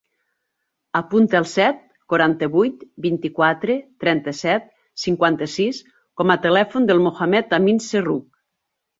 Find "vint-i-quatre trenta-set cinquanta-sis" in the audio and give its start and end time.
3.05-5.81